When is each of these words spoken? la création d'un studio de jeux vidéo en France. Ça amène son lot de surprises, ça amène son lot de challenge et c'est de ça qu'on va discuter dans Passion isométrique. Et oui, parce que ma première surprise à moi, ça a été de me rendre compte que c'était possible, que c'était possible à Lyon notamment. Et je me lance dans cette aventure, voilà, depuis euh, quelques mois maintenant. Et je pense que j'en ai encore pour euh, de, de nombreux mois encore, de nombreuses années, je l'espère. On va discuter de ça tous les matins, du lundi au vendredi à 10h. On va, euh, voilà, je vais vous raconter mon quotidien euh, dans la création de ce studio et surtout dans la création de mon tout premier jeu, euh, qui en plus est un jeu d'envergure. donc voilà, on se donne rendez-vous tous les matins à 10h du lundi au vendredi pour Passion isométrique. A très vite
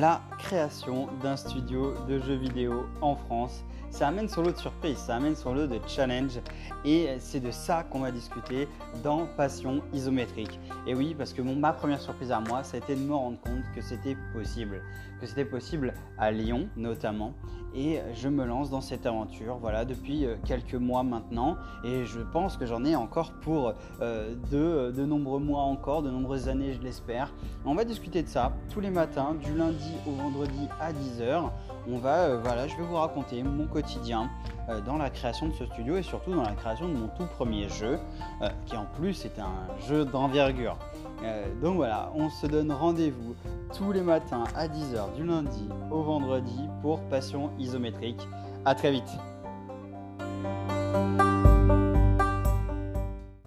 la 0.00 0.20
création 0.38 1.08
d'un 1.22 1.36
studio 1.36 1.94
de 2.06 2.18
jeux 2.18 2.36
vidéo 2.36 2.86
en 3.00 3.16
France. 3.16 3.64
Ça 3.90 4.08
amène 4.08 4.28
son 4.28 4.42
lot 4.42 4.52
de 4.52 4.58
surprises, 4.58 4.98
ça 4.98 5.16
amène 5.16 5.34
son 5.34 5.54
lot 5.54 5.66
de 5.66 5.80
challenge 5.86 6.38
et 6.84 7.08
c'est 7.18 7.40
de 7.40 7.50
ça 7.50 7.84
qu'on 7.84 8.00
va 8.00 8.10
discuter 8.10 8.68
dans 9.02 9.26
Passion 9.36 9.82
isométrique. 9.94 10.60
Et 10.86 10.94
oui, 10.94 11.14
parce 11.16 11.32
que 11.32 11.40
ma 11.40 11.72
première 11.72 12.00
surprise 12.00 12.30
à 12.30 12.40
moi, 12.40 12.62
ça 12.62 12.76
a 12.76 12.80
été 12.80 12.94
de 12.94 13.00
me 13.00 13.14
rendre 13.14 13.40
compte 13.40 13.62
que 13.74 13.80
c'était 13.80 14.16
possible, 14.34 14.82
que 15.20 15.26
c'était 15.26 15.46
possible 15.46 15.94
à 16.18 16.30
Lyon 16.30 16.68
notamment. 16.76 17.32
Et 17.76 18.00
je 18.14 18.28
me 18.28 18.46
lance 18.46 18.70
dans 18.70 18.80
cette 18.80 19.04
aventure, 19.04 19.58
voilà, 19.60 19.84
depuis 19.84 20.24
euh, 20.24 20.36
quelques 20.46 20.74
mois 20.74 21.02
maintenant. 21.02 21.56
Et 21.84 22.06
je 22.06 22.20
pense 22.20 22.56
que 22.56 22.64
j'en 22.64 22.86
ai 22.86 22.96
encore 22.96 23.32
pour 23.42 23.74
euh, 24.00 24.34
de, 24.50 24.92
de 24.96 25.04
nombreux 25.04 25.40
mois 25.40 25.60
encore, 25.60 26.02
de 26.02 26.10
nombreuses 26.10 26.48
années, 26.48 26.72
je 26.72 26.80
l'espère. 26.80 27.34
On 27.66 27.74
va 27.74 27.84
discuter 27.84 28.22
de 28.22 28.28
ça 28.28 28.52
tous 28.72 28.80
les 28.80 28.90
matins, 28.90 29.34
du 29.34 29.54
lundi 29.54 29.92
au 30.06 30.12
vendredi 30.12 30.68
à 30.80 30.92
10h. 30.92 31.50
On 31.88 31.98
va, 31.98 32.24
euh, 32.24 32.40
voilà, 32.42 32.66
je 32.66 32.76
vais 32.76 32.82
vous 32.82 32.96
raconter 32.96 33.42
mon 33.44 33.66
quotidien 33.66 34.28
euh, 34.68 34.80
dans 34.80 34.96
la 34.96 35.08
création 35.08 35.46
de 35.48 35.52
ce 35.52 35.66
studio 35.66 35.96
et 35.96 36.02
surtout 36.02 36.34
dans 36.34 36.42
la 36.42 36.54
création 36.54 36.88
de 36.88 36.94
mon 36.94 37.08
tout 37.08 37.26
premier 37.36 37.68
jeu, 37.68 37.98
euh, 38.42 38.48
qui 38.66 38.76
en 38.76 38.86
plus 38.86 39.24
est 39.24 39.38
un 39.38 39.78
jeu 39.86 40.04
d'envergure. 40.04 40.76
donc 41.62 41.76
voilà, 41.76 42.10
on 42.14 42.28
se 42.28 42.46
donne 42.46 42.72
rendez-vous 42.72 43.34
tous 43.76 43.92
les 43.92 44.02
matins 44.02 44.44
à 44.54 44.66
10h 44.66 45.14
du 45.14 45.24
lundi 45.24 45.68
au 45.90 46.02
vendredi 46.02 46.60
pour 46.82 47.00
Passion 47.08 47.50
isométrique. 47.66 48.20
A 48.64 48.74
très 48.74 48.90
vite 48.90 49.10